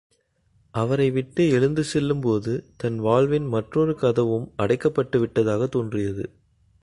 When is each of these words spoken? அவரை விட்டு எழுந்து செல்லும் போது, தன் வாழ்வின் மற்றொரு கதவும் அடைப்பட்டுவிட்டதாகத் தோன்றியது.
அவரை 0.71 1.11
விட்டு 1.11 1.49
எழுந்து 1.49 1.83
செல்லும் 1.83 2.19
போது, 2.19 2.65
தன் 2.77 2.99
வாழ்வின் 2.99 3.45
மற்றொரு 3.45 3.97
கதவும் 4.01 4.51
அடைப்பட்டுவிட்டதாகத் 4.57 5.69
தோன்றியது. 5.69 6.29